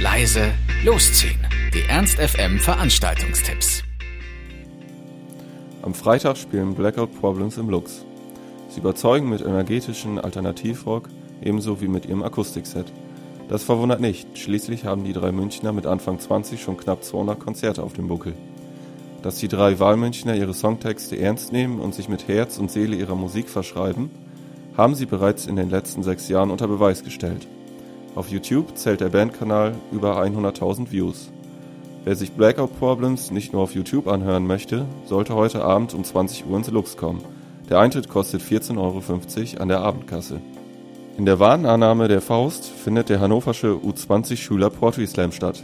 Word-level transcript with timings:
leise, 0.00 0.52
losziehen. 0.84 1.44
Die 1.74 1.82
Ernst 1.88 2.18
FM 2.18 2.60
Veranstaltungstipps. 2.60 3.82
Am 5.82 5.92
Freitag 5.92 6.36
spielen 6.36 6.74
Blackout 6.74 7.18
Problems 7.18 7.58
im 7.58 7.68
Lux. 7.68 8.04
Sie 8.68 8.78
überzeugen 8.78 9.28
mit 9.28 9.40
energetischen 9.40 10.20
Alternativrock, 10.20 11.08
ebenso 11.42 11.80
wie 11.80 11.88
mit 11.88 12.06
ihrem 12.06 12.22
Akustikset. 12.22 12.92
Das 13.48 13.64
verwundert 13.64 14.00
nicht, 14.00 14.38
schließlich 14.38 14.84
haben 14.84 15.02
die 15.02 15.12
drei 15.12 15.32
Münchner 15.32 15.72
mit 15.72 15.86
Anfang 15.86 16.20
20 16.20 16.62
schon 16.62 16.76
knapp 16.76 17.02
200 17.02 17.40
Konzerte 17.40 17.82
auf 17.82 17.94
dem 17.94 18.06
Buckel. 18.06 18.34
Dass 19.22 19.38
die 19.38 19.48
drei 19.48 19.80
Wahlmünchner 19.80 20.36
ihre 20.36 20.54
Songtexte 20.54 21.18
ernst 21.18 21.52
nehmen 21.52 21.80
und 21.80 21.92
sich 21.92 22.08
mit 22.08 22.28
Herz 22.28 22.58
und 22.58 22.70
Seele 22.70 22.94
ihrer 22.94 23.16
Musik 23.16 23.48
verschreiben, 23.48 24.10
haben 24.76 24.94
sie 24.94 25.06
bereits 25.06 25.46
in 25.46 25.56
den 25.56 25.70
letzten 25.70 26.04
sechs 26.04 26.28
Jahren 26.28 26.52
unter 26.52 26.68
Beweis 26.68 27.02
gestellt. 27.02 27.48
Auf 28.18 28.30
YouTube 28.30 28.76
zählt 28.76 29.00
der 29.00 29.10
Bandkanal 29.10 29.76
über 29.92 30.20
100.000 30.20 30.90
Views. 30.90 31.30
Wer 32.02 32.16
sich 32.16 32.32
Blackout 32.32 32.76
Problems 32.76 33.30
nicht 33.30 33.52
nur 33.52 33.62
auf 33.62 33.76
YouTube 33.76 34.08
anhören 34.08 34.44
möchte, 34.44 34.86
sollte 35.04 35.36
heute 35.36 35.62
Abend 35.62 35.94
um 35.94 36.02
20 36.02 36.44
Uhr 36.46 36.56
ins 36.56 36.68
Lux 36.68 36.96
kommen. 36.96 37.22
Der 37.70 37.78
Eintritt 37.78 38.08
kostet 38.08 38.42
14,50 38.42 38.76
Euro 38.76 39.62
an 39.62 39.68
der 39.68 39.82
Abendkasse. 39.82 40.40
In 41.16 41.26
der 41.26 41.38
Warnannahme 41.38 42.08
der 42.08 42.20
Faust 42.20 42.64
findet 42.64 43.08
der 43.08 43.20
hannoversche 43.20 43.68
U20 43.68 44.36
Schüler 44.36 44.70
Poetry 44.70 45.06
Slam 45.06 45.30
statt. 45.30 45.62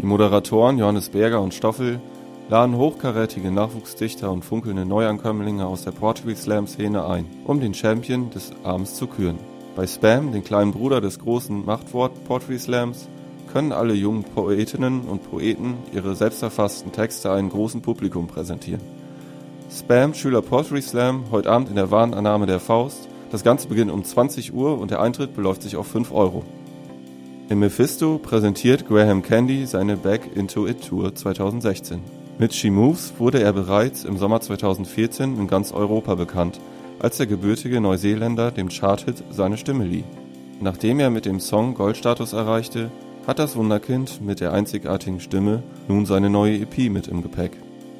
Die 0.00 0.06
Moderatoren 0.06 0.78
Johannes 0.78 1.10
Berger 1.10 1.42
und 1.42 1.52
Stoffel 1.52 2.00
laden 2.48 2.78
hochkarätige 2.78 3.50
Nachwuchsdichter 3.50 4.32
und 4.32 4.46
funkelnde 4.46 4.86
Neuankömmlinge 4.86 5.66
aus 5.66 5.84
der 5.84 5.92
Poetry 5.92 6.36
Slam 6.36 6.66
Szene 6.66 7.04
ein, 7.04 7.26
um 7.44 7.60
den 7.60 7.74
Champion 7.74 8.30
des 8.30 8.50
Abends 8.64 8.94
zu 8.94 9.06
küren. 9.06 9.51
Bei 9.74 9.86
Spam, 9.86 10.32
den 10.32 10.44
kleinen 10.44 10.72
Bruder 10.72 11.00
des 11.00 11.18
großen 11.18 11.64
Machtwort 11.64 12.24
Poetry 12.24 12.58
Slams, 12.58 13.08
können 13.50 13.72
alle 13.72 13.94
jungen 13.94 14.22
Poetinnen 14.22 15.02
und 15.02 15.30
Poeten 15.30 15.74
ihre 15.94 16.14
selbstverfassten 16.14 16.92
Texte 16.92 17.32
einem 17.32 17.48
großen 17.48 17.80
Publikum 17.80 18.26
präsentieren. 18.26 18.82
Spam 19.70 20.12
Schüler 20.12 20.42
Poetry 20.42 20.82
Slam 20.82 21.24
heute 21.30 21.50
Abend 21.50 21.70
in 21.70 21.76
der 21.76 21.90
Warnannahme 21.90 22.44
der 22.44 22.60
Faust. 22.60 23.08
Das 23.30 23.44
Ganze 23.44 23.68
beginnt 23.68 23.90
um 23.90 24.04
20 24.04 24.52
Uhr 24.52 24.78
und 24.78 24.90
der 24.90 25.00
Eintritt 25.00 25.34
beläuft 25.34 25.62
sich 25.62 25.76
auf 25.76 25.86
5 25.86 26.12
Euro. 26.12 26.44
Im 27.48 27.60
Mephisto 27.60 28.18
präsentiert 28.18 28.86
Graham 28.86 29.22
Candy 29.22 29.64
seine 29.64 29.96
Back 29.96 30.36
Into 30.36 30.66
It 30.66 30.86
Tour 30.86 31.14
2016. 31.14 32.00
Mit 32.38 32.52
She 32.52 32.70
Moves 32.70 33.14
wurde 33.18 33.42
er 33.42 33.54
bereits 33.54 34.04
im 34.04 34.18
Sommer 34.18 34.42
2014 34.42 35.38
in 35.38 35.48
ganz 35.48 35.72
Europa 35.72 36.14
bekannt, 36.14 36.60
als 37.02 37.16
der 37.16 37.26
gebürtige 37.26 37.80
Neuseeländer 37.80 38.52
dem 38.52 38.68
Charthit 38.68 39.24
seine 39.30 39.58
Stimme 39.58 39.84
lieh. 39.84 40.04
Nachdem 40.60 41.00
er 41.00 41.10
mit 41.10 41.26
dem 41.26 41.40
Song 41.40 41.74
Goldstatus 41.74 42.32
erreichte, 42.32 42.90
hat 43.26 43.40
das 43.40 43.56
Wunderkind 43.56 44.20
mit 44.22 44.40
der 44.40 44.52
einzigartigen 44.52 45.20
Stimme 45.20 45.62
nun 45.88 46.06
seine 46.06 46.30
neue 46.30 46.60
EP 46.60 46.90
mit 46.90 47.08
im 47.08 47.22
Gepäck. 47.22 47.52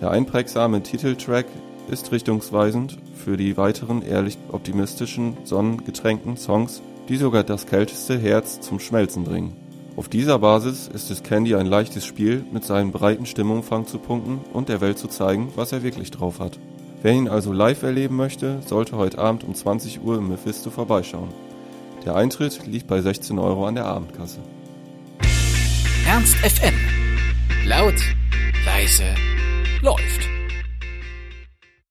Der 0.00 0.10
einprägsame 0.10 0.82
Titeltrack 0.82 1.46
ist 1.90 2.12
richtungsweisend 2.12 2.98
für 3.14 3.36
die 3.36 3.56
weiteren 3.56 4.02
ehrlich 4.02 4.38
optimistischen, 4.50 5.36
sonnengetränkten 5.44 6.36
Songs, 6.36 6.80
die 7.08 7.16
sogar 7.16 7.42
das 7.42 7.66
kälteste 7.66 8.16
Herz 8.16 8.60
zum 8.60 8.80
Schmelzen 8.80 9.24
bringen. 9.24 9.56
Auf 9.96 10.08
dieser 10.08 10.38
Basis 10.38 10.88
ist 10.88 11.10
es 11.10 11.22
Candy 11.22 11.54
ein 11.54 11.66
leichtes 11.66 12.04
Spiel, 12.04 12.44
mit 12.52 12.64
seinem 12.64 12.90
breiten 12.90 13.26
Stimmumfang 13.26 13.86
zu 13.86 13.98
punkten 13.98 14.40
und 14.52 14.68
der 14.68 14.80
Welt 14.80 14.98
zu 14.98 15.08
zeigen, 15.08 15.52
was 15.54 15.72
er 15.72 15.82
wirklich 15.82 16.10
drauf 16.10 16.40
hat. 16.40 16.58
Wer 17.04 17.12
ihn 17.12 17.28
also 17.28 17.52
live 17.52 17.82
erleben 17.82 18.16
möchte, 18.16 18.62
sollte 18.66 18.96
heute 18.96 19.18
Abend 19.18 19.44
um 19.44 19.54
20 19.54 20.02
Uhr 20.02 20.16
im 20.16 20.28
Mephisto 20.30 20.70
vorbeischauen. 20.70 21.28
Der 22.06 22.16
Eintritt 22.16 22.66
liegt 22.66 22.86
bei 22.86 23.02
16 23.02 23.38
Euro 23.38 23.66
an 23.66 23.74
der 23.74 23.84
Abendkasse. 23.84 24.38
Ernst 26.06 26.34
FM. 26.36 26.72
Laut, 27.66 28.00
leise, 28.64 29.04
läuft. 29.82 30.33